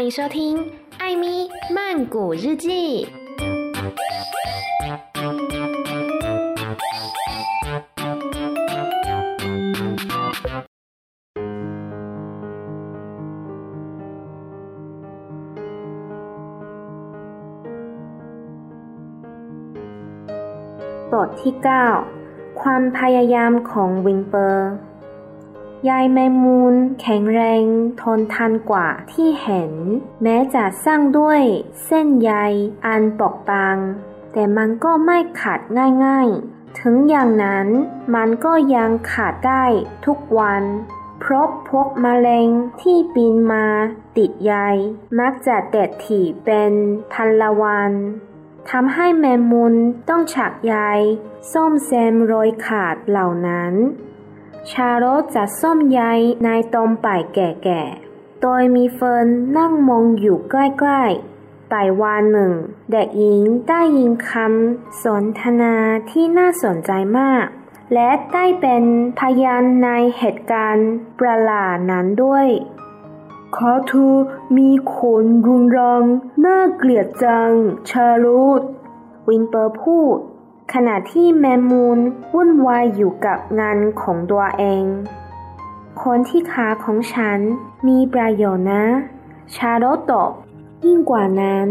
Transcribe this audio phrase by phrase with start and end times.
[0.00, 0.56] 欢迎收听《
[0.98, 3.06] 艾咪曼谷日记》。
[21.12, 21.54] บทที่
[22.04, 24.72] 9 ความพยายามของวิงเปอร์
[25.89, 27.63] ยายแมงมูนแข็งแรง
[28.01, 29.73] ทนทานกว่าที่เห็น
[30.23, 31.41] แม้จะสร้างด้วย
[31.85, 32.33] เส้นใย
[32.85, 33.77] อันปกบาง
[34.33, 35.59] แต่มันก็ไม่ขาด
[36.05, 37.67] ง่ายๆ ถึงอย่างนั้น
[38.15, 39.65] มันก็ยังขาดได้
[40.05, 40.63] ทุกวัน
[41.19, 42.47] เพราะพวกมแมลง
[42.81, 43.67] ที่บินมา
[44.17, 44.53] ติดใย
[45.19, 46.73] มักจะเด็ดถี่เป็น
[47.13, 47.91] พันละวัน
[48.69, 49.75] ทำให้แมมมุน
[50.09, 50.75] ต้องฉักใย
[51.51, 53.73] ซ่อมแซมรอยขาดเหล่านั้น
[54.69, 56.01] ชาโรสจะซ่อมใย
[56.43, 60.55] ในตมป่ายแก่ๆ โดยมีเฟิร์นนั่งมองอยู่ใก
[60.89, 62.53] ล้ๆ ป่ายวานหนึ่ง
[62.91, 65.75] เด็กหญิงได้ยินคำสนทนา
[66.09, 67.45] ที่น่าสนใจมาก
[67.93, 68.83] และได้เป็น
[69.19, 72.47] พยานในเหตุการณ์ประหลาดนั้นด้วย
[73.55, 74.15] ขาเธอ
[74.57, 76.03] มีขนรุนรัง
[76.45, 77.51] น่าเกลียดจัง
[77.89, 78.61] ชาร์ล็อต
[79.27, 80.17] วิลเบอร์พูด
[80.73, 81.99] ขณะที่แมงมุม
[82.33, 84.85] วุ่นวายอยู่กับงานของตัวเอง
[86.03, 87.39] ขนที่ขาของฉัน
[87.87, 88.85] มีประโยชน์นะ
[89.55, 90.31] ชาร์ล็อตตอบ
[90.85, 91.67] ยิ่งกว่านั้น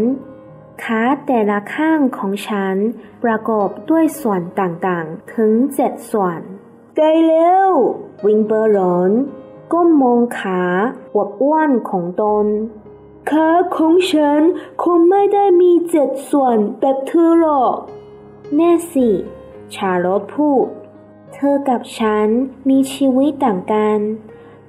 [0.83, 2.75] ขาแต่ละข้างของฉัน
[3.23, 6.39] ประกอบด้วยส่วนต่างๆ ถึงเจ็ดส่วน
[6.97, 7.69] ได้แล้ว
[8.25, 9.11] วิงเปอร์รอน
[9.73, 10.61] ก้มมองขา
[11.13, 12.45] อวบอ้วนของตน
[13.31, 14.41] ขาของฉัน
[14.83, 17.75] คงไม่ได้มีเจ็ดส่วนแบบเธอหรอก
[18.55, 19.09] แน่สิ
[19.75, 20.67] ชาลอตพูด
[21.33, 22.27] เธอกับฉัน
[22.69, 23.99] มีชีวิตต่างกัน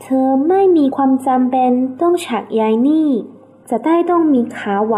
[0.03, 3.11] เธอไม่มีความจำเป็นต้องฉักใยนี่
[3.71, 4.97] จะได้ต้องมีขาไหว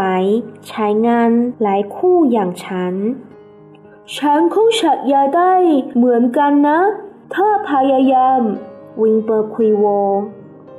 [0.68, 1.30] ใช้งาน
[1.62, 2.94] หลายคู่อย่างฉัน
[4.16, 5.52] ฉันคงฉักใยได้
[5.96, 6.80] เหมือนกันนะ
[7.34, 8.40] ถ้าพยายาม
[9.02, 9.84] วิลเบอร์คุยโว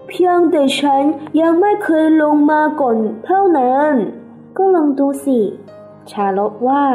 [0.07, 1.03] เพียงแต่ฉัน
[1.41, 3.93] ยังไม่เคยลองมาก่อนเท่านั้น
[4.57, 5.39] ก็ลองดูสิ
[6.11, 6.85] ชาร์ล็อตว่า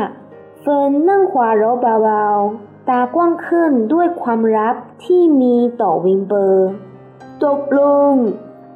[0.60, 1.64] เฟิร์นนั่งหัวเราะ
[2.02, 6.68] เบาๆ ตากว้างขึ้นด้วยความรักที่มีต่อวิลเบอร์
[7.44, 8.12] ตกลง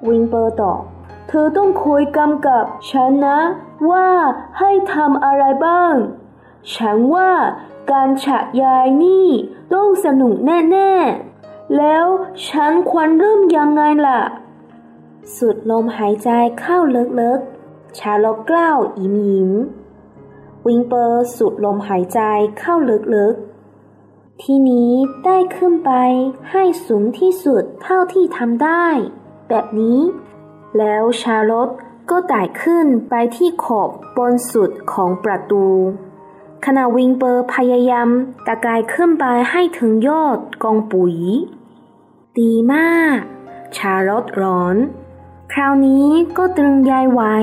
[0.08, 0.80] วิลเบอร์ตอบ
[1.28, 3.38] เธอต้องคอยกำกับฉันนะ
[3.90, 4.08] ว่า
[4.58, 5.94] ให้ทำอะไรบ้าง
[6.74, 7.30] ฉันว่า
[7.90, 9.28] การฉะยายนี่
[9.74, 12.06] ต้องสนุกแน่ๆ แล้ว
[12.48, 14.20] ฉันควรเริ่มยังไงล่ะ
[15.36, 16.28] สุดลมหายใจ
[16.60, 16.78] เข้า
[17.20, 19.50] ลึกๆ ชาลกกล้าวอิ่มยิ้ม
[20.66, 22.20] วิงเปอร์สุดลมหายใจ
[22.58, 22.74] เข้า
[23.14, 24.92] ลึกๆ ทีนี้
[25.24, 25.92] ได้ขึ้นไป
[26.50, 28.86] ให้สูงที่สุดเท่าที่ทำได้
[29.48, 30.00] แบบนี้
[30.78, 31.68] แล้วชาลอต
[32.10, 35.66] ก็ไต่ขึ้นไปที่ขอบบนสุดของประตู
[36.64, 38.08] ขณะวิงเปอร์พยายาม
[38.46, 41.16] ตะกายขึ้นไปให้ถึงยอดกองปุ๋ย
[42.38, 43.18] ดีมาก
[43.76, 44.76] ชาลอตร้อน
[45.52, 47.36] คราวนี้ก็ตรึงยายไว้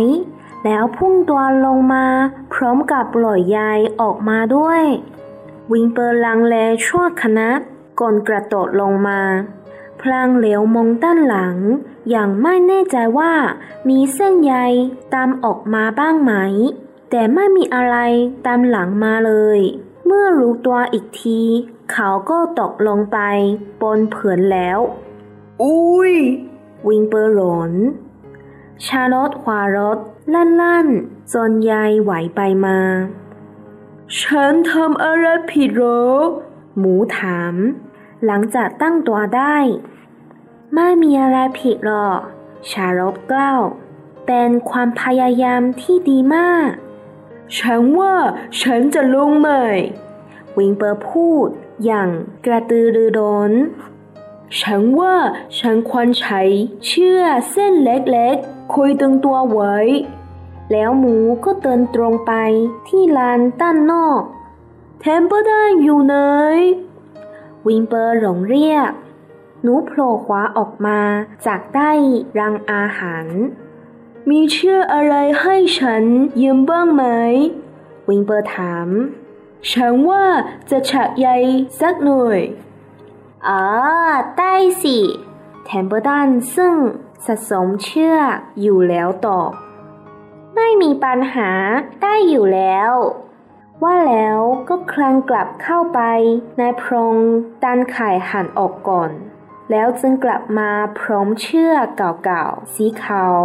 [0.66, 2.06] แล้วพุ่งตัวลงมา
[2.54, 4.84] พร้อมกับปล่อยยายออกมาด้วย
[5.72, 6.56] วิงเปอร์ลังเล
[6.86, 7.50] ชั่วขณะ
[8.00, 9.22] ก่อนกระโดดลงมา
[10.02, 11.58] พลางเหลียวมองด้านหลัง
[12.10, 13.34] อย่างไม่แน่ใจว่า
[13.90, 14.56] มีเส้นใย
[15.14, 16.34] ตามออกมาบ้างไหม
[17.10, 17.98] แต่ไม่มีอะไร
[18.46, 19.60] ตามหลังมาเลย
[20.06, 21.42] เมื่อรู้ตัวอีกที
[21.92, 23.18] เขาก็ตกลงไป
[23.82, 24.80] บนเผือนแล้ว
[25.64, 26.14] อุ้ย
[26.88, 27.72] วิงเปอร์หลน
[28.86, 29.98] ชาลอตขวารถ
[30.34, 30.88] ลั่นลั่น
[31.34, 32.80] จนยายไหวไปมา
[34.20, 36.06] ฉันทำอะไรผิดหรอ
[36.78, 37.56] หมูถาม
[38.26, 39.58] หลังจากตั้งตัวได้
[40.76, 42.20] ไม่มีอะไรผิดหรอก
[42.70, 43.62] ชาลอตกล่าว
[44.28, 46.70] เป็นความพยายามที่ดีมาก
[47.58, 48.16] ฉันว่า
[48.62, 49.66] ฉันจะลงใหม่
[50.58, 51.48] วิงเปอร์พูด
[51.86, 52.10] อย่าง
[52.46, 53.52] กระตือรือร้น
[54.60, 55.16] ฉันว่า
[55.60, 56.42] ฉันควรใช้
[56.86, 59.78] เชือกเส้นเล็กๆคอยตึงตัวไว้
[60.72, 61.16] แล้วหมู
[61.46, 62.34] ก็เดินตรงไป
[62.88, 64.22] ที่ลานด้านนอก
[65.00, 66.16] เทมเพิลตันอยู่ไหน
[67.68, 68.92] วิลเบอร์ร้องเรียก
[69.62, 71.00] หนูโผล่หัวออกมา
[71.46, 71.92] จากใต้
[72.40, 73.28] รางอาหาร
[74.30, 76.04] มีเชือกอะไรให้ฉัน
[76.42, 77.04] ยืมบ้างไหม
[78.10, 78.88] วิลเบอร์ถาม
[79.72, 80.26] ฉันว่า
[80.70, 81.28] จะชักใย
[81.80, 82.40] สักหน่อย
[83.48, 83.66] อ๋อ
[84.38, 84.54] ได้
[84.84, 84.98] สิ
[85.64, 86.76] เทมเพิลตันซึ่ง
[87.26, 89.52] สะสมเชือกอยู่แล้วตอบ
[90.56, 91.52] ไม่มีปัญหา
[92.02, 92.92] ได้อยู่แล้ว
[93.84, 94.40] ว่าแล้ว
[94.70, 96.00] ก็คลังกลับเข้าไป
[96.58, 97.16] ในพรง
[97.64, 99.12] ดันไข่หันออกก่อน
[99.72, 103.44] แล้วจึงกลับมาพร้อมเชือกเก่าๆ สีขาว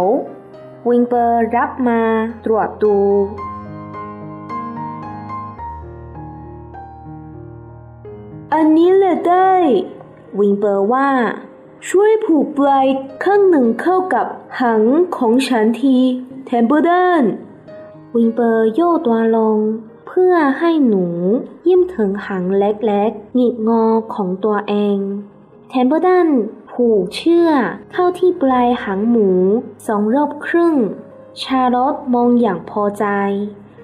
[0.89, 2.01] วิงเปอร์รับมา
[2.45, 2.97] ตรวจดู
[8.53, 9.53] อันนี้แหละได้
[10.39, 11.09] วิงเปอร์ว่า
[11.89, 12.85] ช่วยผูกปลาย
[13.23, 14.27] ข้างหนึ่งเข้ากับ
[14.59, 14.83] หาง
[15.17, 15.97] ของฉันที
[16.49, 17.23] เทมเพิลตัน
[18.15, 19.57] วิลเบอร์ย่อตัวลง
[20.07, 21.05] เพื่อให้หนู
[21.63, 23.85] เอื้อมถึงหางเล็กๆหงิกงอ
[24.15, 24.97] ของตัวเอง
[25.69, 26.27] เทมเพิลตัน
[26.71, 29.29] ผูกเชือกเข้าที่ปลายหางหมู
[29.87, 30.75] สองรอบครึ่ง
[31.41, 33.05] ชาร์ล็อตมองอย่างพอใจ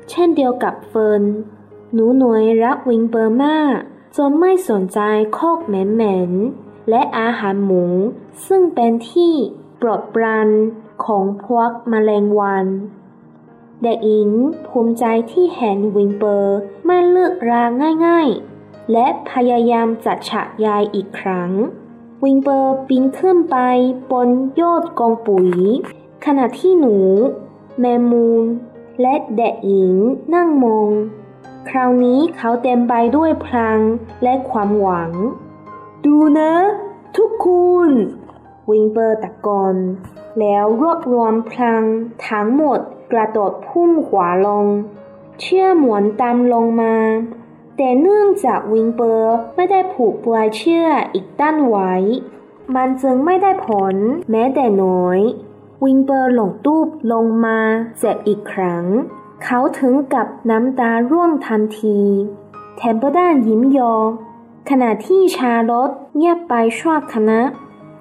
[0.09, 1.23] เช่นเดียวกับเฟิร์น
[1.93, 3.75] หนูน้อยรักวิลเบอร์มาก
[4.17, 4.99] จนไม่สนใจ
[5.37, 7.83] คอกเหม็นๆและอาหารหมู
[8.47, 9.33] ซึ่งเป็นที่
[9.81, 10.49] ปลอดปราน
[11.05, 12.65] ของพวกมแมลงวัน
[13.83, 14.31] เด็กอิง
[14.67, 17.63] ภูมิใจที่เห็นวิงเปอร์ไม่เลือกรา
[18.05, 21.51] ง่ายๆ และพยายามจัดฉากยายอีกครั้ง
[22.23, 23.57] วิงเปอร์ปีนขึ้นไป
[24.11, 24.29] บน
[24.61, 25.49] ยอดกองปุ๋ย
[26.25, 26.97] ขณะที่หนู
[27.79, 28.43] แมมูน
[29.01, 29.95] และเด็กหญิง
[30.33, 30.89] นั่งมอง
[31.69, 33.79] คราวนี้เขาเต็มไปด้วยพลัง
[34.23, 35.11] และความหวัง
[36.05, 36.53] ดูนะ
[37.17, 37.47] ทุกค
[37.87, 37.89] น
[38.69, 39.75] วิงเปอร์ตะกอน
[40.39, 41.83] แล้วรวบรวมพลัง
[42.27, 42.79] ทั้งหมด
[43.11, 44.65] กระโดดพุ่งขวาลง
[45.41, 46.95] เชื่อหมวนตามลงมา
[47.77, 51.93] แต่เนื่องจากวิงเปอร์ไม่ได้ผูกปลายเชือกอีกด้านไว้
[52.75, 53.95] มันจึงไม่ได้ผล
[54.31, 55.19] แม้แต่น้อย
[55.83, 57.59] วิงเปอร์หลงตูบลงมา
[57.99, 58.85] เจ็บอีกครั้ง
[59.43, 61.99] เขาถึงกับน้ำตาร่วงทันที
[62.77, 63.93] แทมเปอร์ด้านยิ้มยอ
[64.69, 67.39] ขณะที่ชาลอตเงียบไปชั่วคณะ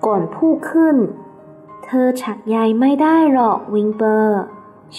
[0.06, 0.96] ก่อนพูดขึ้น
[1.84, 4.40] เธอฉักใยไม่ได้หรอกวิงเปอร์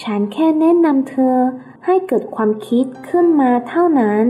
[0.02, 1.36] ฉันแค่แนะนำเธอ
[1.84, 4.26] ให้เกิดความคิดขึ้นมาเท่านั้น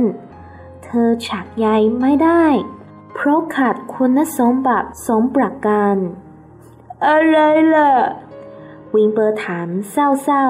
[0.85, 1.67] เธอฉากใย
[2.01, 2.45] ไม่ได้
[3.15, 5.97] เพราะขาดคุณสมบัติสมประการ
[7.07, 7.39] อะไร
[7.75, 7.93] ล่ะ
[8.95, 10.47] วิลเบอร์ถามเศร้า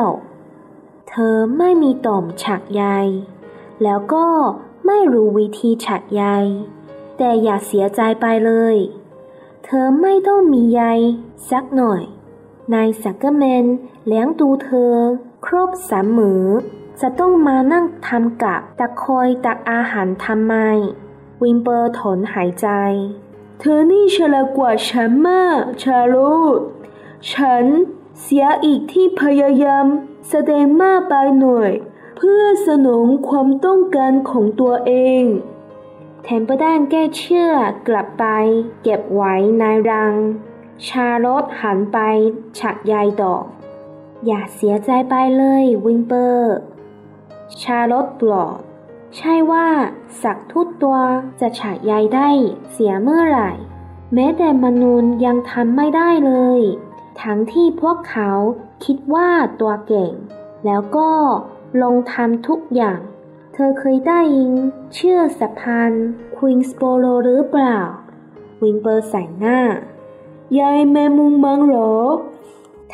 [0.53, 2.85] ๆ เธอไม่มีต่อมชักใย
[3.83, 4.27] แล้วก็
[4.87, 6.25] ไม่รู้วิธีชักใย
[7.17, 8.77] แต่อย่าเสียใจไปเลย
[9.65, 10.83] เธอไม่ต้องมีใย
[11.51, 12.03] สักหน่อย
[12.75, 13.65] นายซักเกอร์แมน
[14.07, 14.95] เลี้ยงดูเธอ
[15.45, 16.45] ครบสามมื้อ
[17.01, 20.55] จะต้องมานั่งทำกับดักคอยดักอาหารทำไม
[21.43, 22.69] วิลเบอร์ถอนหายใจ
[23.61, 26.61] เธอนี่ฉลาดกว่าฉันมากชาลูด
[27.33, 27.65] ฉัน
[28.21, 29.87] เสียอีกที่พยายาม
[30.29, 31.71] แสดงมากไปหน่อย
[32.17, 35.25] เพื่อสนองความต้องการของตัวเอง
[36.27, 37.53] แทมเปอร์ด้านแก้เชื่อ
[37.89, 38.25] กลับไป
[38.83, 40.15] เก็บไว้ในรัง
[40.87, 41.99] ชาลอตหันไป
[42.59, 43.45] ฉักยายดอก
[44.27, 46.55] อย่าเสียใจไปเลยวิงเปอร์
[47.61, 48.61] ชาลอตปลอด
[49.17, 49.69] ใช่ว่า
[50.23, 50.99] สักทุกตัว
[51.41, 52.29] จะฉากยายได้
[52.73, 53.53] เสียเมื่อไหร่
[54.15, 56.61] แม้แต่มนุษย์ยังทำไม่ได้เลย
[57.23, 58.31] ทั้งที่พวกเขา
[58.85, 59.29] คิดว่า
[59.61, 60.13] ตัวเก่ง
[60.65, 61.11] แล้วก็
[61.83, 63.01] ลงทำทุกอย่าง
[63.57, 64.53] เธอเคยได้ยิน
[64.95, 65.93] เชื่อสะพาน
[66.37, 67.79] ควีนสโปโลหรือเปล่า
[68.63, 69.59] วิงเปอร์ใส่หน้า
[70.59, 71.95] ยายแม่มุงมังหรอ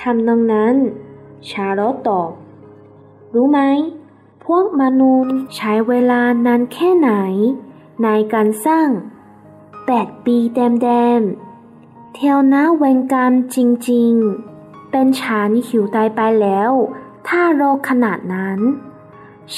[0.01, 0.75] ทำนองนั้น
[1.49, 2.31] ชาลอตตอบ
[3.35, 3.61] รู้ไหม
[4.45, 7.13] พวกมนุษย์ใช้เวลานานแค่ไหน
[8.03, 8.89] ในการสร้าง
[9.87, 13.59] แปดปีเต็มๆเทียวนะเวงกรรมจ
[13.91, 16.71] ริงๆ เป็นฉันหิวตายไปแล้ว
[17.29, 18.61] ถ้าโรอขนาดนั้น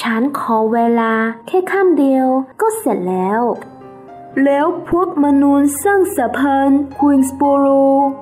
[0.00, 1.12] ฉันขอเวลา
[1.46, 2.26] แค่ข้ามเดียว
[2.60, 3.42] ก็เสร็จแล้ว
[4.44, 7.66] แล้วพวกมนุษย์สร้างสะพานควีนสโปโร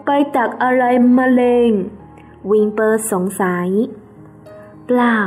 [0.06, 0.84] ไปตักอะไร
[1.16, 1.70] มาเลง
[2.50, 3.68] วิงเปอร์สงสัย
[4.86, 5.20] เปล่า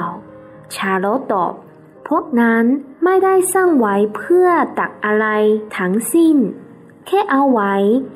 [0.75, 1.53] ชาโลตอบ
[2.07, 2.65] พวกนั้น
[3.03, 4.47] ไม่ได้สร้างไว้เพื่อ
[4.79, 5.27] ตักอะไร
[5.77, 6.37] ทั้งสิ้น
[7.07, 7.75] แค่เอาไว้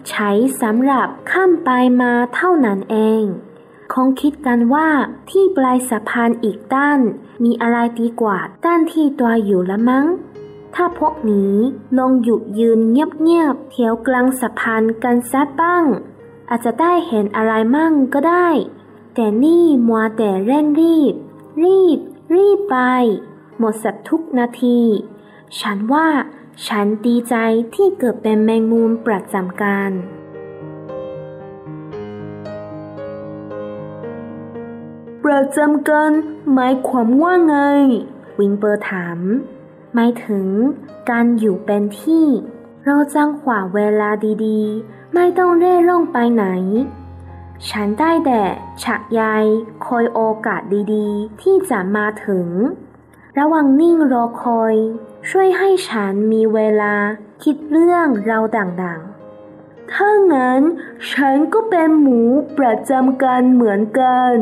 [0.10, 0.30] ใช้
[0.62, 1.70] สำหรับข้ามไป
[2.02, 3.24] มาเท่านั้นเอง
[3.94, 4.88] คงคิดกันว่า
[5.30, 7.00] ที่ปลายสะพานอีกด้าน
[7.44, 10.06] มีอะไรดีกว่าด้านที่ตัวอยู่ละมั้ง
[10.76, 11.54] ถ้าพวกนี้
[11.98, 15.86] ลงหยุดยืนเงียบๆเถียวกลางสะพานกันซะบ้าง
[16.50, 18.50] อาจจะได้เห็นอะไรมั่งก็ได้
[19.16, 21.14] แต่นี่มัวแต่เร่งรีบ
[21.64, 22.00] รีบ
[22.36, 22.78] รีบไป
[23.58, 24.80] หมดสักทุกนาที
[25.60, 26.08] ฉันว่า
[26.68, 27.36] ฉันดีใจ
[27.76, 29.92] ที่เกิดเป็นแมงมุมประจำการ
[35.32, 36.12] ประจำการ
[36.54, 37.58] หมายความว่าไง
[38.40, 39.20] วิงเปอร์ถาม
[39.94, 40.48] หมายถึง
[41.10, 42.26] การอยู่เป็นที่
[42.86, 44.10] เราจังหวะเวลา
[44.46, 46.46] ดีๆ ไม่ต้องเร่ร่องไปไหน
[47.70, 48.42] ฉันได้แต่
[48.84, 49.24] ฉักใย
[49.86, 50.62] คอยโอกาส
[50.94, 52.48] ดีๆ ที่จะมาถึง
[53.38, 54.76] ระวังนิ่งรอคอย
[55.30, 56.96] ช่วยให้ฉันมีเวลา
[57.44, 58.40] คิดเรื่องเรา
[58.84, 60.62] ดังๆถ้างั้น
[61.12, 62.22] ฉันก็เป็นหมู
[62.58, 64.36] ประจำการเหมือนกัน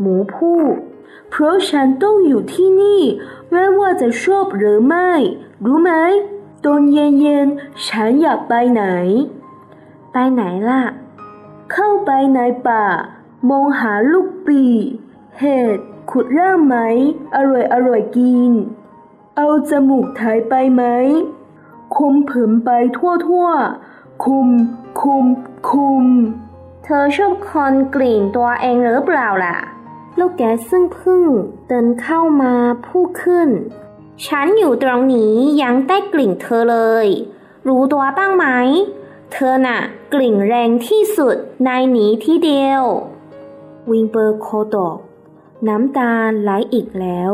[0.00, 0.74] หมูพูด
[1.30, 3.02] เพราะฉันต้องอยู่ที่นี่
[3.50, 5.10] ไม่ว่าจะชอบหรือไม่
[5.64, 5.92] รู้ไหม
[6.64, 8.84] ตอนเย็นๆฉันอยากไปไหน
[10.12, 10.84] ไปไหนล่ะ
[11.72, 12.84] เข้าไปในป่า
[13.48, 14.62] มองหาลูกปี
[15.38, 15.78] เห็ด
[16.10, 16.76] ขุดร่างไหม
[17.34, 18.52] อร่อยอร่อยกิน
[19.36, 20.82] เอาจมูกถ่ายไปไหม
[21.96, 23.48] คุมผืมไปทั่วทั่ว
[24.24, 24.48] คุม
[25.02, 25.24] คุม
[25.70, 26.04] คุม
[26.84, 29.56] เธอชอบคอนกลิ่นตัวเองหรือเปล่าล่ะ
[30.18, 31.24] ลูกแกซึ่งพึ่ง
[31.68, 32.54] เดินเข้ามา
[32.86, 33.48] พูดขึ้น
[34.26, 37.06] ฉันอยู่ตรงนี้ยังได้กลิ่นเธอเลย
[37.68, 38.46] รู้ตัวบ้างไหม
[39.32, 39.80] เธอน่ะ
[40.12, 42.82] กลิ่นแรงที่สุดในนี้ที่เดียว
[43.90, 44.96] วิงเปอร์โคตก
[45.68, 47.32] น้ำตาไหลอีกแล้ว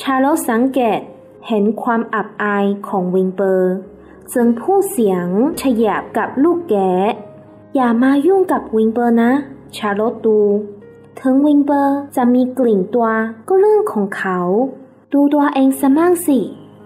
[0.00, 1.00] ชาลอสังเกต
[1.48, 3.74] เห็นความอับอายของวิงเปอร์
[4.32, 5.26] จึงพูดเสียง
[5.62, 6.76] ฉยาบกับลูกแก
[7.74, 9.30] อย่ามายุ่งกับวิงเปอร์นะ
[9.76, 10.38] ชาลอตดู
[11.20, 13.08] ถึงวิงเปอร์จะมีกลิ่นตัว
[13.48, 14.38] ก็เรื่องของเขา
[15.12, 16.40] ดูตัวเองสมั่งสิ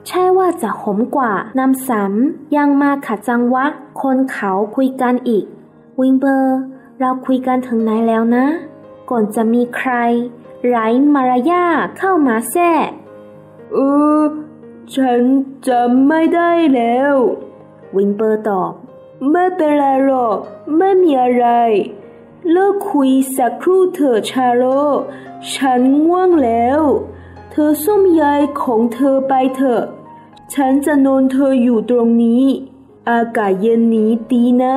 [0.07, 3.65] ใช่ว่าจะหอมกว่านำซ้ำยังมาขัดจังหวะ
[4.01, 5.45] คนเขาคุยกันอีก
[6.01, 6.57] วิงเปอร์
[7.01, 8.47] เราคุยกันถึงไหนแล้วนะ
[9.11, 9.93] ก่อนจะมีใคร
[10.69, 12.91] ไร้มารยาทเข้ามาแทรก
[13.73, 13.77] เอ
[14.23, 14.25] อ
[14.95, 15.23] ฉัน
[15.67, 17.15] จำไม่ได้แล้ว
[17.97, 18.73] วิงเปอร์ตอบ
[19.31, 20.39] ไม่เป็นไรหรอก
[20.77, 21.47] ไม่มีอะไร
[22.53, 24.65] เลิกคุยสักครู่เถอะชาโล
[25.53, 26.81] ฉันง่วงแล้ว
[27.51, 29.85] เธอส้มยายของเธอไปเถอะ
[30.55, 32.45] ฉันจะนอนเธออยู่ตรงนี้
[33.11, 34.77] อากาศเย็นนี้ดีนะ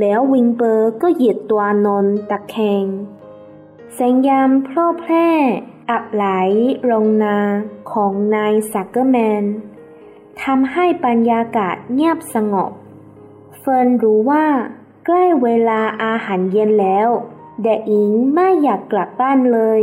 [0.00, 2.84] แล้ววิลเบอร์ก็เหยียดตัวนอนตะแคง
[3.94, 5.28] แสงยามโพล้เพล้
[5.90, 7.38] อาบไล้โรงนา
[7.92, 9.44] ของนายซักเกอร์แมน
[10.42, 12.72] ทำให้บรรยากาศเงียบสงบ
[13.58, 14.46] เฟิร์นรู้ว่า
[15.06, 17.08] ใกล้เวลาอาหารเย็นแล้ว
[17.62, 19.82] แต่ยังไม่อยากกลับบ้านเลย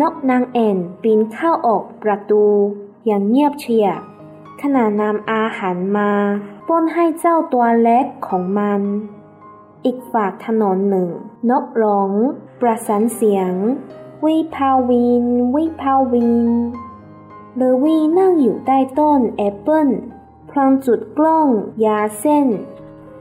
[0.00, 2.44] นกนางแอ่นบินเข้าออกประตู
[3.06, 4.00] อย่างเงียบเชียบ
[4.62, 6.10] ขณะนำอาหารมา
[6.68, 8.80] ป้นให้เจ้าตัวเล็กของมัน
[9.84, 11.08] อีกฝากถนนหนึ่ง
[11.50, 12.12] นกร้อง
[12.60, 13.52] ประสานเสียง
[14.24, 15.24] วิภาวิน
[15.54, 16.32] วิภาวิน
[17.56, 19.88] เลวีนั่งอยู่ใต้ต้นแอปเปิล
[20.50, 21.48] พลางจุดกล้อง
[21.84, 22.46] ยาเส้น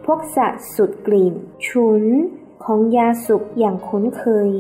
[0.05, 1.33] พวกสัตว์สุดกลิ่น
[1.65, 2.03] ฉุน
[2.63, 4.51] ของยาสุกอย่างคุ้นเคย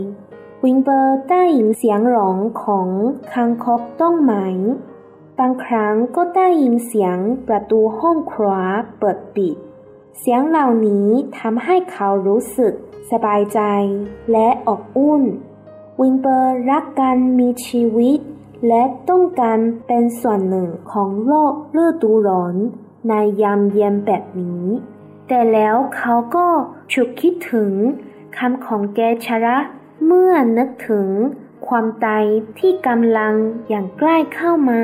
[0.63, 2.87] วิงเบอร์ได้ยินเสียงร้องของ
[3.33, 4.33] คางคกต้องไหม
[5.39, 7.17] บางครั้งก็ได้ยินเสียง
[7.47, 8.55] ประตูห้องครัว
[8.99, 9.55] เปิดปิด
[10.19, 11.07] เสียงเหล่านี้
[11.39, 12.73] ทำให้เขารู้สึก
[13.11, 13.59] สบายใจ
[14.31, 15.23] และอบอุ่น
[16.01, 18.19] วิงเบอร์รักการมีชีวิต
[18.67, 22.55] และต้องการเป็นส่วนหนึ่งของโลกฤดูร้อน
[23.07, 24.63] ในยามเย็นแบบนี้
[25.33, 26.47] แต่แล้วเขาก็
[26.93, 27.73] ฉุกคิดถึง
[28.37, 29.57] คำของแกชระ
[30.05, 31.09] เมื่อนึกถึง
[31.67, 32.25] ความตาย
[32.59, 33.33] ที่กำลัง
[33.69, 34.81] อย่างใกล้เข้ามา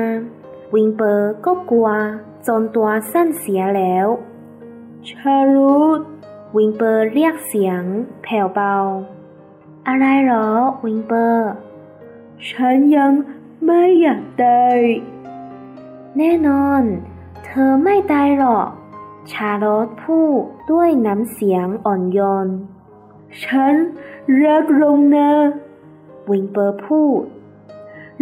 [0.74, 1.88] วิงเปอร์ก็กลัว
[2.46, 4.06] จนตัวสั้นเสียแล้ว
[5.08, 6.00] ชารุต
[6.56, 7.82] วิงเปอร์เรียกเสียง
[8.22, 8.76] แผ่วเบา
[9.86, 10.48] อะไรหรอ
[10.84, 11.48] วิงเปอร์
[12.48, 13.12] ฉันยัง
[13.66, 14.78] ไม่อยากตาย
[16.16, 16.82] แน่นอน
[17.44, 18.68] เธอไม่ตายหรอก
[19.32, 22.48] ชาลอตพูดด้วยน้ำเสียงอ่อนโยน
[23.42, 23.74] ฉัน
[24.42, 25.30] รักโรงนา
[26.30, 27.22] วิงเปอร์พูด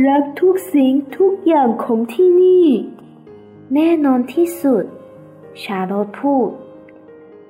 [0.06, 2.66] รักทุกสิ่งทุกอย่างของที่นี่
[3.74, 4.84] แน่นอนที่สุด
[5.62, 6.50] ชาลอตพูด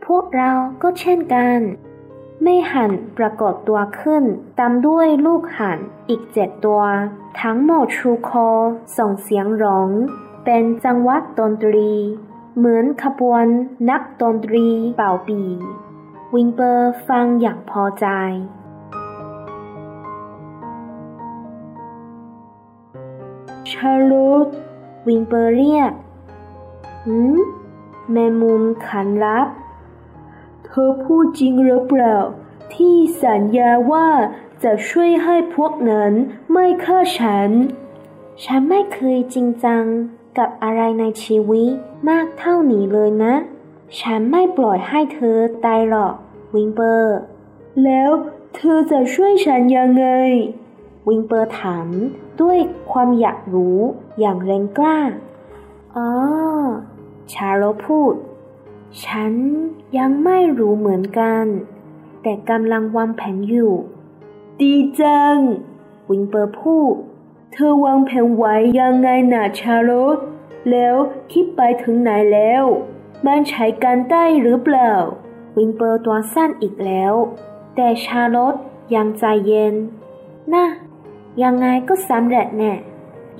[0.07, 1.59] พวกเราก็เช่นกัน
[2.43, 4.25] ไม่หันปรากฏตัวขึ้น
[4.59, 6.83] ตามด้วยลูกหันอีกเจ็ดตัว
[7.41, 8.49] ทั้งหมดชูคอ
[8.99, 9.91] ส่งเสียงร้อง
[10.45, 11.95] เป็นจังหวะดนตรี
[12.59, 13.47] เหมือนขบวน
[13.91, 15.41] นักดนตรีเป่าปี
[16.35, 18.07] วิงเปอร์ฟังอย่างพอใจ
[23.71, 24.47] ชารุต
[25.09, 25.93] วิงเปอร์เรียก
[27.05, 27.37] หืม
[28.13, 29.49] แมมุมขันรับ
[30.65, 32.17] เธอพูดจริงหรือเปล่า
[32.75, 34.09] ที่สัญญาว่า
[34.63, 36.13] จะช่วยให้พวกนั้น
[36.53, 37.51] ไม่ฆ่าฉัน
[38.45, 39.85] ฉันไม่เคยจริงจัง
[40.39, 41.71] กับอะไรในชีวิต
[42.09, 43.35] มากเท่านี้เลยนะ
[44.01, 46.15] ฉันไม่ปล่อยให้เธอตายหรอก
[46.55, 47.17] วิงเปอร์
[47.85, 48.11] แล้ว
[48.55, 50.07] เธอจะช่วยฉันยังไง
[51.09, 51.89] วิงเปอร์ถาม
[52.41, 52.59] ด้วย
[52.91, 53.79] ความอยากรู้
[54.21, 54.99] อย่างแรงกล้า
[55.97, 56.11] อ๋อ
[57.33, 58.15] ชาโลพูด
[59.05, 59.33] ฉัน
[59.99, 61.45] ยังไม่รู้เหมือนกัน
[62.23, 63.75] แต่กำลังวางแผนอยู่
[64.61, 65.37] ดีจัง
[66.11, 66.95] วิงเปอร์พูด
[67.53, 70.19] เธอวางแผนไว้ยังไงนะชาโลต
[70.71, 70.95] แล้ว
[71.33, 72.65] คิดไปถึงไหนแล้ว
[73.27, 74.93] มันใช้การได้หรือเปล่า
[75.57, 77.15] วิงเปอร์ตัวสั้นอีกแล้ว
[77.75, 78.55] แต่ชาลอต
[78.95, 79.75] ยังใจเย็น
[80.53, 80.67] นะ
[81.43, 82.75] ยังไงก็สำเร็จแน่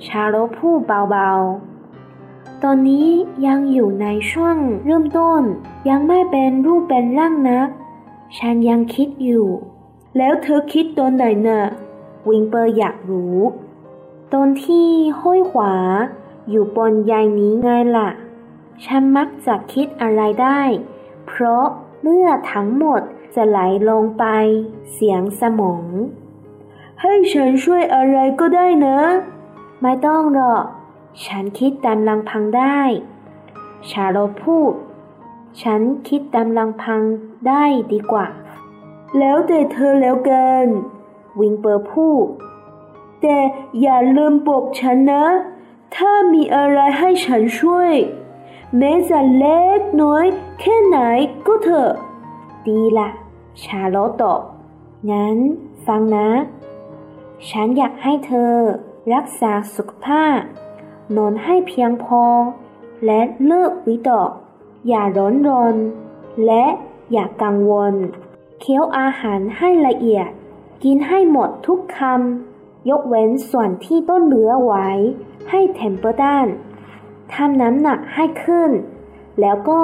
[0.05, 3.07] ชาโลพูดเบาๆ ตอนนี้
[3.45, 5.41] ยังอยู่ในช่วงเริ่มต้น
[5.89, 7.69] ยังไม่เป็นรูปเป็นร่างนัก
[8.37, 9.47] ฉันยังคิดอยู่
[10.17, 11.61] แล้วเธอคิดตอนไหนน่ะ
[12.29, 13.37] วิงเปอร์อยากรู้
[14.33, 14.89] ตอนที่
[15.21, 15.73] ห้อยขวา
[16.49, 18.09] อยู่บนยายนี้ไงล่ะ
[18.85, 20.61] ฉันมักจะคิดอะไรได้
[21.27, 21.65] เพราะ
[22.01, 23.01] เลือดทั้งหมด
[23.35, 24.25] จะไหลลงไป
[24.93, 25.85] เสียงสมอง
[27.01, 28.99] ให้ฉันช่วยอะไรก็ได้นะ
[29.81, 30.63] ไม่ต้องหรอก
[31.25, 32.79] ฉันคิดตามลำพังได้
[33.89, 34.73] ชาโลพูด
[35.61, 37.01] ฉันคิดตามลำพัง
[37.47, 38.27] ได้ดีกว่า
[39.17, 40.65] แล้วแต่เธอแล้วกัน
[41.39, 42.25] วิงเปอร์พูด
[43.21, 43.37] แต่
[43.81, 45.25] อย่าลืมบอกฉันนะ
[45.95, 47.93] ถ้ามีอะไรให้ฉันช่วย
[48.77, 50.25] แม้จะเล็กน้อย
[50.59, 50.99] แค่ไหน
[51.45, 51.91] ก็เถอะ
[52.67, 53.09] ดีละ
[53.63, 54.41] ชาร์ลอตต์ตอบ
[55.11, 55.37] งั้น
[55.85, 56.29] ฟังนะ
[57.49, 58.53] ฉันอยากให้เธอ
[59.13, 60.39] รักษาสุขภาพ
[61.15, 62.23] นอนให้เพียงพอ
[63.05, 64.29] และเลิกวิตก
[64.87, 65.75] อย่าร้อนรน
[66.45, 66.65] และ
[67.11, 67.93] อย่ากังวล
[68.59, 70.29] เคี้ยวอาหารให้ละเอียด
[70.83, 72.56] กินให้หมดทุกคำ
[72.89, 74.89] ยกเว้นส่วนที่ต้องเหลือไว้
[75.49, 76.47] ให้เทมเปิลตัน
[77.33, 78.71] ทำน้ำหนักให้ขึ้น
[79.41, 79.81] แล้วก็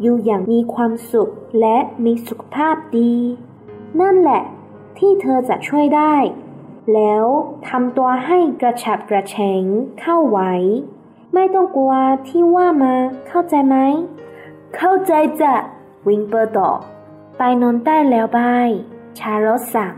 [0.00, 3.14] อยู่อย่างมีความสุขและมีสุขภาพดี
[4.00, 4.42] นั่นแหละ
[4.98, 6.14] ที่เธอจะช่วยได้
[6.94, 7.24] แล้ว
[7.68, 9.64] ทำตัวให้กระฉับกระเฉง
[10.00, 10.52] เข้าไว้
[11.34, 11.94] ไม่ต้องกลัว
[12.28, 12.94] ที่ว่ามา
[13.26, 13.76] เข้าใจไหม
[14.76, 15.54] เข้าใจจะ
[16.08, 16.78] วิงเปอร์ตอบ
[17.38, 18.68] ไปนอนใต้แล้วบาย
[19.18, 19.94] ชาร์ลสั่ง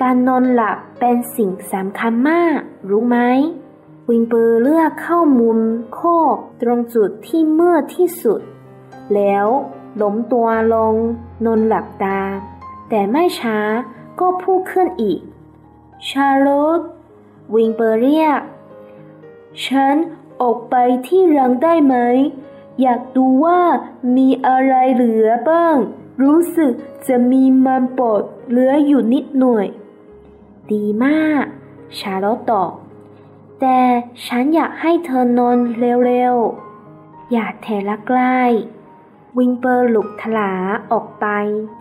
[0.00, 2.58] การนอนหลับเป็นสิ่งสำคัญมาก
[2.90, 3.18] รู้ไหม
[4.08, 5.58] วิงเปอร์เลือกเข้ามุม
[5.94, 6.00] โค
[6.34, 8.40] กตรงจุดที่มืดที่สุด
[9.14, 9.46] แล้ว
[10.00, 10.94] ล้มตัวลง
[11.44, 12.20] นอนหลับตา
[12.88, 13.58] แต่ไม่ช้า
[14.20, 15.20] ก็พูดขึ้นอีก
[16.08, 16.80] ชาร์ลต
[17.54, 18.40] วิงเปอร์เรียก
[19.64, 19.94] ฉัน
[20.40, 20.74] ออกไป
[21.06, 21.96] ที่รังได้ไหม
[22.80, 23.60] อยากดูว่า
[24.16, 25.76] มีอะไรเหลือบ้าง
[26.22, 26.72] รู้สึก
[27.06, 29.66] จะมีมันปอดเหลืออยู่นิดหน่อย
[30.72, 31.44] ดีมาก
[31.98, 32.72] ชาร์ลอตต์ตอบ
[33.60, 33.80] แต่
[34.26, 38.40] ฉันอยากให้เธอนอนเร็วๆ อย่าเทละใกล้
[39.38, 40.52] วิงเปอร์หลุกทลา
[40.92, 41.26] ออกไป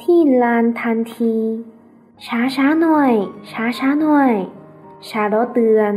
[0.02, 1.36] ที่ลานทันที
[2.28, 3.14] ช้าช้าหน่อย
[3.52, 4.34] ช้าช้าหน่อย
[5.10, 5.94] ชาร์ลอตต์เตือน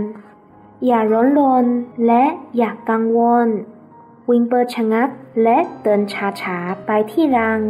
[0.86, 1.66] อย่าร้อนรน
[2.06, 2.24] และ
[2.56, 3.48] อย่ากังวล
[4.30, 5.10] วิลเบอร์ชะงัก
[5.42, 7.60] และเดินช้าช้าไปที่ราง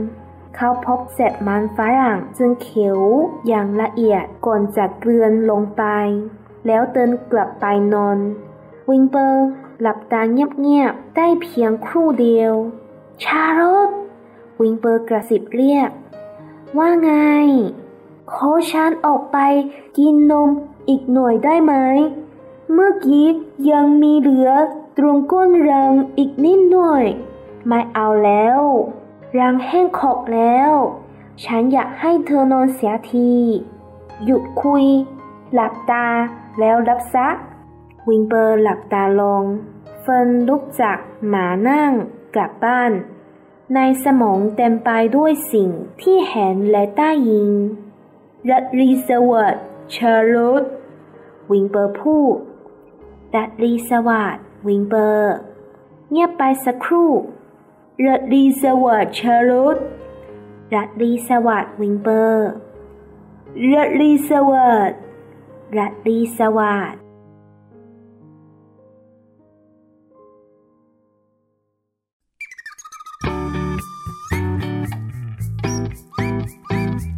[0.56, 3.00] เขาพบเศษมันฝรั่งจึงเขียว
[3.46, 5.84] อย่างละเอียดก่อนจะเกลือนลงไป
[6.66, 8.18] แล้วเดินกลับไปนอน
[8.90, 9.46] วิงเปอร์
[9.80, 12.52] หลับตาเงียบๆ ได้เพียงครู่เดียว
[13.24, 13.90] ชาโรต
[14.60, 15.90] วิงเปอร์กระสิบเรียก
[16.78, 17.12] ว่าไง
[18.32, 19.38] ขอฉันออกไป
[19.98, 20.48] กินนม
[20.88, 21.74] อีกหน่อยได้ไหม
[22.72, 23.26] เมื่อกี้
[23.70, 24.50] ยังมีเหลือ
[24.98, 27.04] ตรงก้นรังอีกนิดหน่อย
[27.66, 28.60] ไม่เอาแล้ว
[29.38, 30.72] รางแห้งขอดแล้ว
[31.44, 33.32] ฉันอยากให้เธอนอนเสียที
[34.24, 34.86] หยุดคุย
[35.52, 36.06] หลับตา
[36.60, 37.36] แล้วหลับซะ
[38.08, 39.44] วิลเบอร์หลับตาลง
[40.00, 41.92] เฟิร์นลุกจากม้านั่ง
[42.34, 42.92] กลับบ้าน
[43.74, 45.70] ในสมองเต็มไปด้วยสิ่ง
[46.02, 47.50] ที่เห็นและได้ยิน
[48.50, 50.64] ราตรีสวัสดิ์ชาร์ลอตต์
[51.50, 52.36] วิงเปอร์พูด
[53.34, 55.34] รัตรีสวัสด์วิงเปอร์
[56.10, 57.10] เงียบไปสักครู่
[58.05, 59.77] รัตรีสวัสดิ์ชาร์ลต
[60.75, 62.49] รัตรีสวัสดิ์วิงเปอร์
[63.73, 64.99] รัตรีสวัสดิ์
[65.77, 66.99] รัตรีสวัสดิ์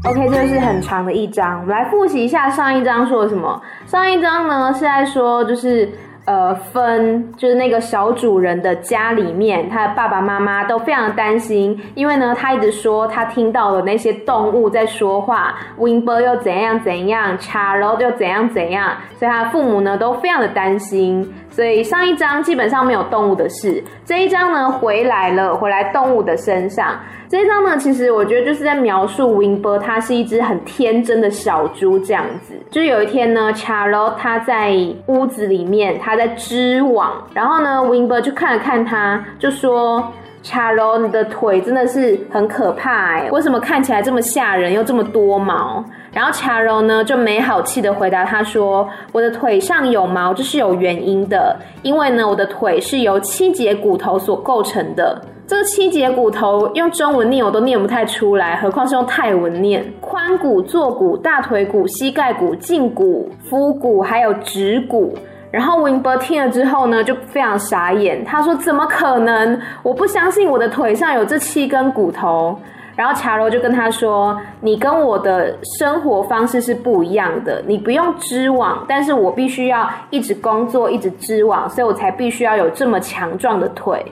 [0.04, 3.62] OK，这是很长的一章，我们来复习一下上一章说了什么。
[3.86, 5.90] 上一章呢是在说，就是
[6.27, 21.33] 呃，分就是那个小主人的家里面，他的爸爸妈妈都非常担心，因为呢，他一直说他听到了那些动物在说话，Wimber 又怎样怎样，Charles 又怎样怎样，所以他父母呢都非常的担心。
[21.57, 27.01] 所以上一章基本上没有动物的事，这一章呢回来了，回来动物的身上。
[27.31, 32.53] 这一章呢，其实我觉得就是在描述 Wimber，它是一只很天真的小猪这样子。
[32.71, 40.13] 就是有一天呢，Charlo 他在屋子里面，他在织网，然后呢 win ber 就看了看他，就说
[40.45, 45.83] ：“Charlotte，你的腿真的是很可怕哎，为什么看起来这么吓人又这么多毛？”
[46.17, 55.21] 然后查柔呢就没好气的回答他说：“我的腿上有毛，这是有原因的，因为呢我的腿是由七节骨头所构成的。
[55.47, 59.85] 这个七节骨头用中文念我都念不太出来，何况是用泰文念。
[60.01, 65.15] 髋骨、坐骨、大腿骨、膝盖骨、胫骨、腹骨，还有指骨。”
[65.53, 69.61] 然后 Winber 听了之后呢，就非常傻眼，他说：“怎么可能？
[69.83, 72.59] 我不相信我的腿上有这七根骨头。”
[72.97, 84.05] 然后卡柔就跟他说：“你跟我的生活方式是不一样的，你不用织网，但是我必须要一直工作，一直织网，所以我才必须要有这么强壮的腿。”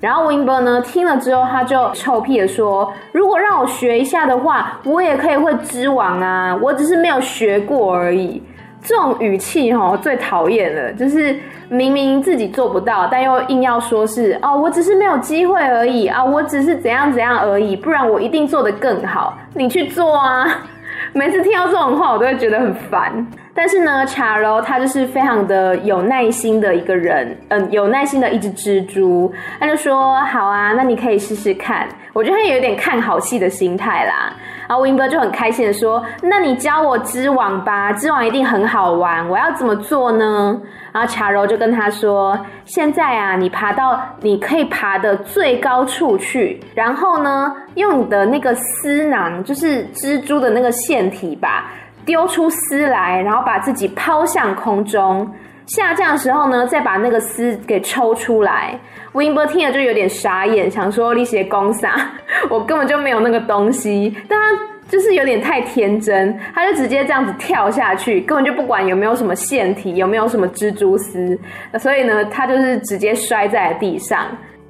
[0.00, 8.42] 然后 win 呢听了之后，他就臭屁的说：“如果让我学一下的话，我也可以会织网啊，我只是没有学过而已。”
[8.82, 11.36] 这种语气哈最讨厌了，就是
[11.68, 19.36] 明明自己做不到，但又硬要说是哦，我只是没有机会而已啊，我只是怎样怎样而已，不然我一定做得更好。
[19.54, 20.46] 你去做啊！
[21.12, 23.26] 每次听到这种话，我都会觉得很烦。
[23.56, 31.88] 但是呢，查柔他就是非常的有耐心的一个人，嗯，有耐心的一只蜘蛛，他就说好啊，那你可以试试看。
[32.12, 34.32] 我觉得他有点看好戏的心态啦。
[34.68, 40.60] 然后 win 哥就很开心的说，那你教我织网吧，织网一定很好玩，我要怎么做呢？
[40.92, 51.70] 然后查柔就跟他说，现在啊，你爬到你可以爬的最高处去，然后呢，用你的那个丝囊，就是蜘蛛的那个腺体吧。
[52.06, 55.30] 丢出丝来，然后把自己抛向空中，
[55.66, 58.78] 下降的时候呢，再把那个丝给抽出来。
[59.12, 61.96] Winber 听了就有点傻眼，想说力些公傻，
[62.48, 64.14] 我根本就没有那个东西。
[64.28, 71.36] 但他就是有点太天真，他就直接这样子跳下去，根本就不管有没有什么腺体，有没有什么蜘蛛丝，
[71.80, 74.20] 所以呢，他就是直接摔在了地上。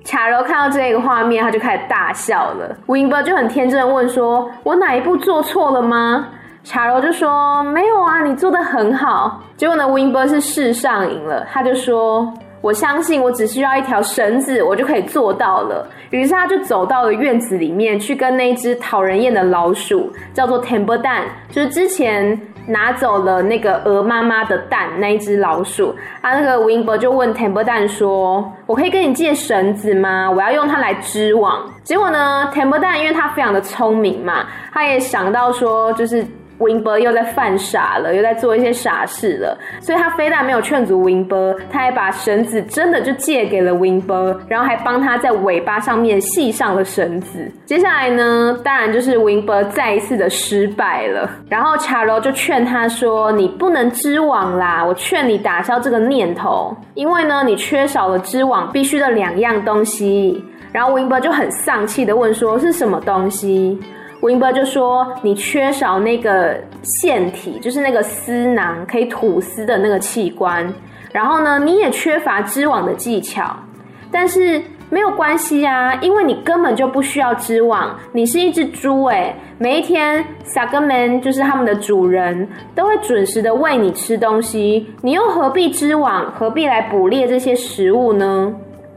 [0.09, 2.75] 卡柔看到这个画面，他就开始大笑了。
[2.87, 6.29] Winber 就很天真的问说：“我哪一步做错了吗？”
[6.68, 25.94] 卡柔就说：“没有啊，你做的很好。”结果呢，Winber 是试上瘾了，他就说：“我相信我只需要一条绳子，我就可以做到了。”于是他就走到了院子里面，去跟那只讨人厌的老鼠，叫做 Temper 蛋，就是之前拿走了那个鹅妈妈的蛋那一只老鼠。
[26.20, 30.31] 啊那个 Winber 就问 Temper 蛋说：“我可以跟你借绳子吗？
[30.31, 36.26] 我要用它来织网。”结果呢，Temper 蛋因为他非常的聪明嘛，他也想到说，就是。
[36.59, 47.51] Winber 又在犯傻了，又在做一些傻事了，所以他非但没有劝阻 Winber，他还把绳子真的就借给了 Winber，然后还帮他在尾巴上面系上了绳子。
[47.66, 51.31] 接下来呢，当然就是 Winber 再一次的失败了。
[51.49, 60.42] 然后卡柔就劝他说：“你不能织网啦，我劝你打消这个念头，因为呢，你缺少了织网必须的两样东西。”
[60.73, 63.79] 然后 Winber 就很丧气的问说：“是什么东西？”
[64.26, 70.66] Winber 就说：“你缺少那个腺体，就是那个丝囊可以吐丝的那个器官。
[71.12, 73.56] 然后呢，你也缺乏织网的技巧。
[74.10, 74.60] 但是
[74.90, 77.96] 没有关系啊，因为你根本就不需要织网。
[78.10, 84.92] 你是一只猪哎，每一天 s a g a m a n 就是他们的主人，都会准时的喂你吃东西。
[85.02, 86.32] 你又何必织网？
[86.32, 88.52] 何必来捕猎这些食物呢？”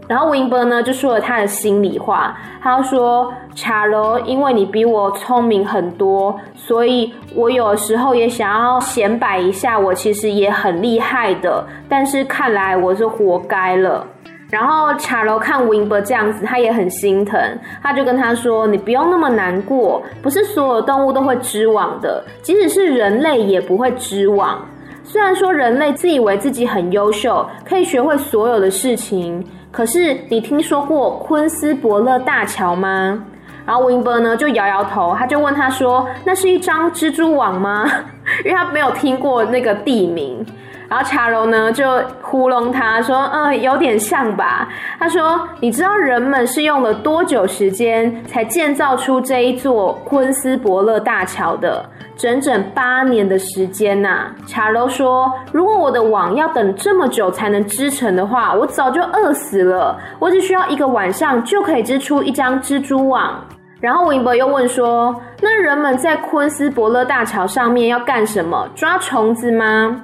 [0.10, 11.64] 然后 Winber 呢就说了他的心里话，他说：“卡柔，因为你比我聪明很多，所以我有时候也想要显摆一下，我其实也很厉害的。
[11.88, 14.04] 但是看来我是活该了。”
[14.50, 17.40] 然后卡柔看 Winber 这样子，他也很心疼，
[17.84, 24.60] 他就跟他说：“你不用那么难过，不是所有动物都会织网的，即使是人类也不会织网。
[25.04, 33.24] 虽然说人类自以为自己很优秀，可以学会所有的事情。”可是你听说过昆斯伯勒大桥吗？
[33.66, 37.86] 然后 Winber 呢就摇摇头，他就问他说：“那是一张蜘蛛网吗？”
[38.44, 40.44] 因为他没有听过那个地名。
[40.88, 51.88] 然后查柔呢就糊弄他说：“嗯，有点像吧。”他说：“你知道人们是用了多久时间才建造出这一座昆斯伯勒大桥的？”
[52.20, 54.28] 整整八年的时间呐！
[54.46, 59.98] 查柔说：“如果我的网要等这么久才能织成的话，我早就饿死了。
[60.20, 63.42] 我只需要一个晚上就可以织出一张蜘蛛网。”
[63.80, 68.68] 然后韦伯又问说：“那人们在昆斯伯勒大桥上面要干什么？
[68.76, 70.04] 抓虫子吗？”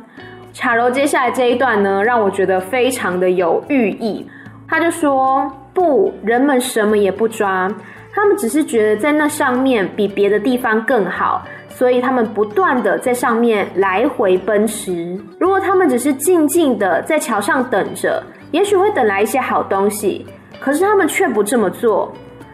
[0.54, 4.26] 查柔接下来这一段呢，让我觉得非常的有寓意。
[4.70, 7.70] 他就说：“不，人们什么也不抓，
[8.14, 11.46] 他们只是觉得在那上面比别的地方更好。”
[11.78, 15.20] 所以他们不断的在上面来回奔驰。
[15.38, 20.26] 如果他们只是静静的在桥上等着，也许会等来一些好东西。
[20.58, 22.14] 可是他们却不这么做。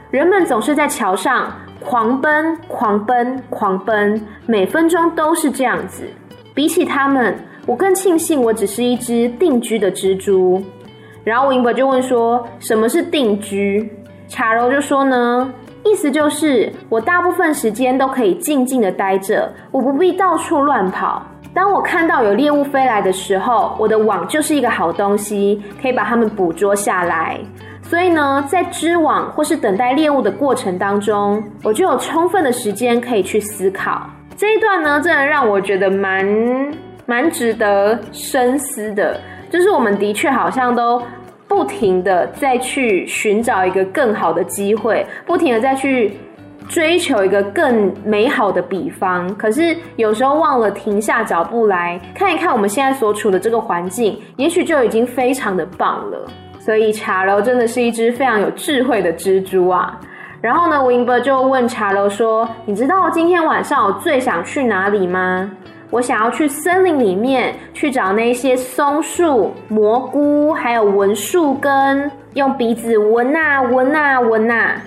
[0.09, 6.03] 人们总是在桥上狂奔、狂奔、狂奔，每分钟都是这样子。
[6.55, 10.61] 比起他们，我更庆幸我只是一只定居的蜘蛛。
[11.23, 13.87] 然后 Wimber 就问说：“什么是定居？”
[14.27, 15.53] 查柔就说呢
[15.83, 21.23] ：“意思就是我大部分时间都可以静静的待着，我不必到处乱跑。
[21.53, 27.37] 当我看到有猎物飞来的时候，我的网就是一个好东西，可以把它们捕捉下来。
[27.83, 34.09] 所以呢，在织网或是等待猎物的过程当中，我就有充分的时间可以去思考。
[34.37, 36.25] 这一段呢，真的让我觉得蛮
[37.05, 39.19] 蛮值得深思的。”
[39.51, 41.01] 就是我们的确好像都
[41.51, 46.13] 不停的再去寻找一个更好的机会，不停的再去
[46.69, 56.25] 追求一个更美好的比方，可是有时候忘了停下脚步来看一看我们现在所处的这个环境，也许就已经非常的棒了。
[56.57, 59.99] 所以茶楼真的是一只非常有智慧的蜘蛛啊。
[60.39, 65.51] 然后呢，Wimber 就问茶楼说：“你知道今天晚上我最想去哪里吗？”
[65.91, 74.81] 我想要去森林里面去找那些松树、蘑菇，还有闻树根，用鼻子闻啊闻啊闻啊。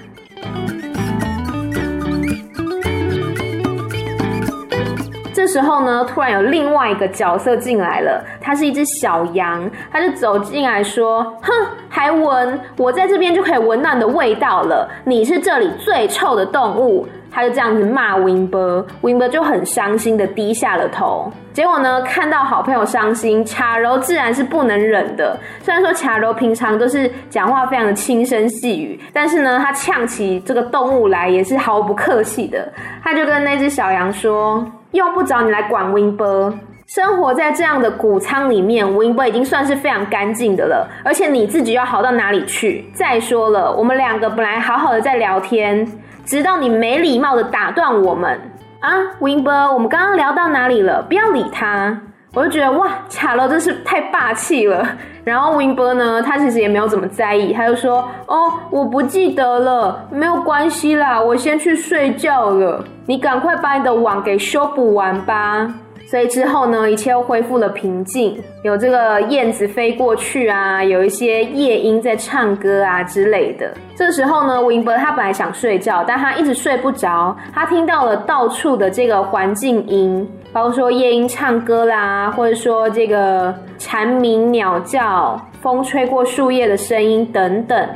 [5.35, 11.53] 这时候呢，突然有另外一个角色进来了，它是一只小羊，它就走进来说：“哼，
[11.91, 12.59] 还闻？
[12.79, 21.33] 我在这边就可以闻到你的味道了，你是这里最臭的动物。”他就这样子骂 Wimber，Wimber 就很伤心的低下了头。
[21.53, 25.37] 结果呢，看到好朋友伤心，卡柔自然是不能忍的。
[25.61, 32.73] 虽然说卡柔平常都是讲话非常的轻声细语，但是呢，他呛起这个动物来也是毫不客气的。
[33.03, 36.53] 他就跟那只小羊说：“用不着你来管 Wimber，
[36.87, 40.89] 生活在这样的谷仓里面，Wimber 已经算是非常干净的了。
[41.05, 42.85] 而且你自己要好到哪里去？
[42.93, 45.87] 再说了，我们两个本来好好的在聊天。”
[46.25, 48.41] 直到你没礼貌的打断我们
[48.81, 51.03] 啊，Winber，我们刚刚聊到哪里了？
[51.03, 52.01] 不要理他。
[52.33, 54.85] 我就觉得哇，卡洛真是太霸气了。
[55.23, 62.85] 然后 Winber 呢，他其实也没有怎么在意，他就说：“哦，我不记得了，没有关系啦，我先去睡觉了。
[63.07, 65.73] 你赶快把你的网给修补完吧。”
[66.07, 73.73] 所以之后呢，一切又恢复了平静，有这个燕子飞过去啊，有一些夜莺在唱歌啊之类的。
[73.97, 77.37] 这时候呢，Wimber 他本来想睡觉，但他一直睡不着。
[77.53, 87.89] 他听到了到处的这个环境音，包括说夜莺唱歌啦，或者说这个蝉鸣鸟叫、风吹过树叶的声音等等，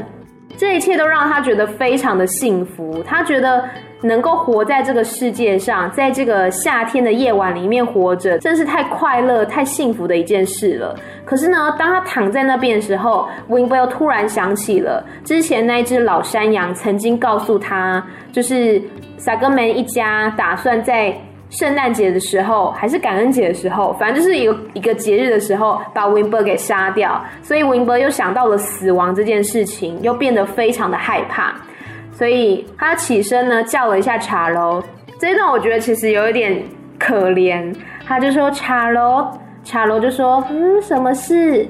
[0.57, 3.03] 这一切都让他觉得非常的幸福。
[3.07, 3.63] 他觉得。
[4.03, 10.95] 能够活在这个世界上，在这个夏天的夜晚里面活着，真是太快乐、太幸福的一件事了。
[11.25, 18.81] 可是呢，当他躺在那边的时候，Wimber 又突然想起了之前那只老山羊曾经告诉他，就是
[19.17, 21.13] 萨格门一家打算在
[21.51, 27.21] 圣诞节的时候，还是感恩节的时候，反正就是一个一个节日的时候，把 Wimber 给杀掉。
[27.43, 31.55] 所以 Wimber 又想到了死亡这件事情，又变得非常的害怕。
[32.19, 34.83] 所以他起身呢，叫了一下茶楼。
[35.21, 36.61] 这一段我觉得其实有一点
[36.99, 37.73] 可怜。
[38.05, 39.29] 他就说：“茶楼，
[39.63, 41.65] 茶楼就说，嗯，什么事？”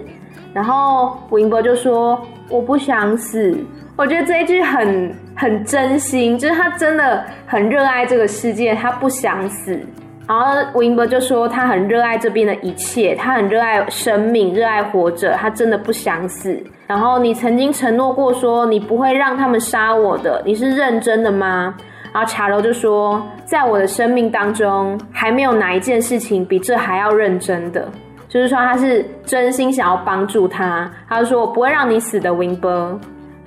[0.55, 3.55] 然后文博就说：“我不想死。”
[3.95, 9.79] 我觉得这一句很很真心，就是他真的很热爱这个世界，他不想死。
[10.29, 16.63] 然后 Wimber 就说他很热爱这边的一切，他很热爱生命，热爱活着，他真的不想死。
[16.87, 21.75] 然后你曾经承诺过说你不会让他们杀我的，你是认真的吗？
[22.13, 27.89] 然后茶楼就说，在我的生命当中，还没有哪一件事情比这还要认真的，
[28.29, 30.91] 就是说他是真心想要帮助他。
[31.09, 32.99] 他就说我不会让你死的，Wimber。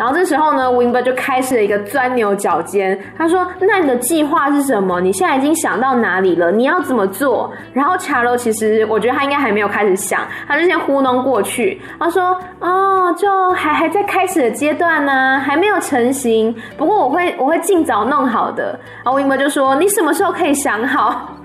[0.02, 3.00] 然后这时候呢，Wimber 就开始了一个钻牛角尖。
[3.16, 5.00] 他说：“那你的计划是什么？
[5.00, 6.52] 你现在已经想到哪里了？
[6.52, 11.80] 你要怎么做？”然后查罗其实我觉得他应该还没有开始想，他就先糊弄过去。
[12.00, 16.52] 他说：“哦，就还还在开始的阶段呢，还没有成型。
[16.76, 21.38] 不过我会我会尽早弄好的。”然后 Wimber 就说：“你什么时候可以想好？”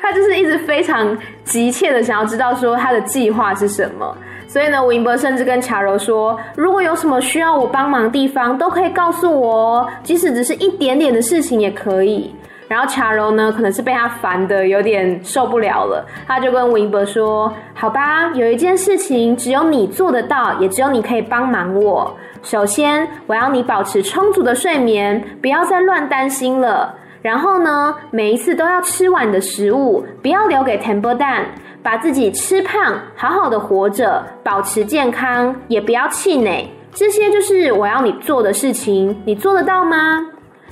[0.00, 4.16] 他就是一直非常急切的想要知道说他的计划是什么。
[4.46, 12.34] 所以呢吴英博甚至跟卡柔说，如果有什么需要我帮忙的地方，都可以告诉我哦，即使只是一点点的事情也可以。
[12.68, 22.12] 然后卡柔呢，可能是被他烦的有点受不了了，他就跟吴英博说：“好吧，有一件事情只有你做得到，也只有你可以帮忙我。
[22.42, 26.92] 首先，我要你保持充足的睡眠，不要再乱担心了。
[27.22, 31.44] 然后呢，每一次都要吃完的食物，不要留给 Temple 蛋。”
[31.86, 36.68] 把自己吃胖，好好的活着，保持健康，也不要气馁。
[36.92, 40.20] 这些就是我要你做的事情，你做得到吗？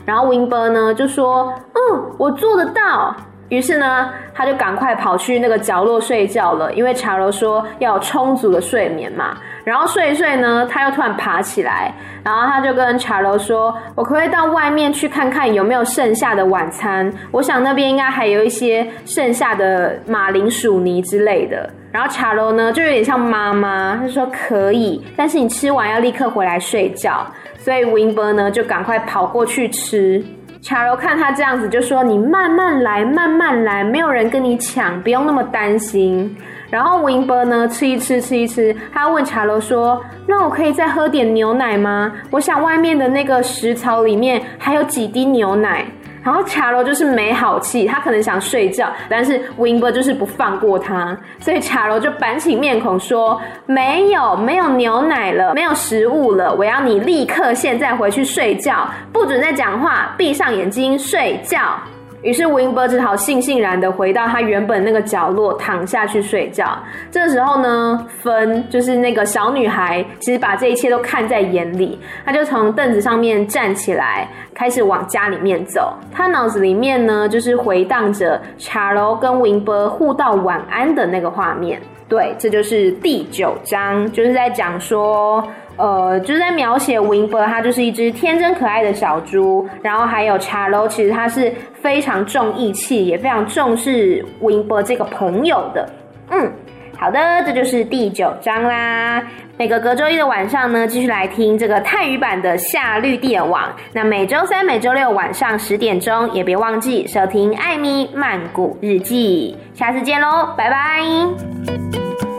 [0.05, 3.14] 然后 Winber 呢就说：“嗯，我做得到。”
[3.48, 9.37] 于是呢，他就赶快跑去那个角落睡觉了，因为查罗说要有充足的睡眠嘛。
[9.64, 17.11] 然后睡一睡呢，他又突然爬起来，然后他就跟查罗说：“我可不可以到外面去看看有没有剩下的晚餐？
[17.30, 27.26] 我想那边应该还有一些剩下的马铃薯泥之类的。”然后查罗呢，就有点像妈妈，他说：“可以，但是你吃完要立刻回来睡觉。”
[27.57, 30.22] 所以 win 呢就赶快跑过去吃。
[30.64, 36.35] 查柔看他这样子，就说：“你慢慢来，慢慢来，没有人跟你抢，不用那么担心。”
[36.70, 42.11] 然后 Winber 呢，吃一吃，吃一吃，他问查柔说：“那我可以再喝点牛奶吗？
[42.31, 45.85] 我想外面的那个食槽里面还有几滴牛奶。”
[46.24, 61.78] 然后查罗就是没好气，他可能想睡觉，但是 Winber 就是不放过他，所以查罗就板起面孔说：“没有，没有牛奶了，没有食物了，我要你立刻现在回去睡觉，不准再讲话，闭上眼睛睡觉。”
[62.24, 66.66] 于是 Winber 只好悻悻然的回到他原本那个角落躺下去睡觉。
[67.10, 75.92] 这时候呢，芬就是那个小女孩，其实把这一切都看在眼里，她就从凳子上面站起来，开始往家里面走。
[76.10, 81.78] 她脑子里面呢，就是回荡着查罗跟 Winber 互道晚安的那个画面。
[82.08, 85.46] 对，这就是第九章，就是在讲说。
[85.76, 89.68] 呃，就是在描写 Winber，它就是一只天真可爱的小猪。
[89.82, 95.88] 然后还有 Charlo，其实他是非常重义气，也非常重视 Winber 这个朋友的。
[96.30, 96.52] 嗯，
[96.98, 99.22] 好的，这就是第九章啦。
[99.56, 103.72] 每个隔周一的晚上呢，继续来听这个泰语版的夏绿蒂尔网。
[103.92, 109.56] 那每周三、每周六晚上十点钟，也别忘记收听艾米曼谷日记。
[109.72, 112.34] 下次见喽，拜拜。